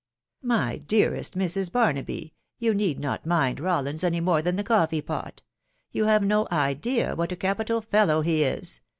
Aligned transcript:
"My 0.57 0.77
dearest 0.77 1.37
Mrs. 1.37 1.71
Barnaby, 1.71 2.33
you 2.57 2.73
need 2.73 2.99
not 2.99 3.27
mind 3.27 3.59
Rs 3.59 4.03
any 4.03 4.19
more 4.19 4.41
than 4.41 4.55
the 4.55 4.63
coffee 4.63 4.99
pot!•..• 4.99 5.35
You 5.91 6.05
have 6.05 6.23
no 6.23 6.47
ides 6.49 6.79
w; 6.81 7.35
capital 7.37 7.81
fellow 7.81 8.21
he 8.21 8.43
is 8.43 8.81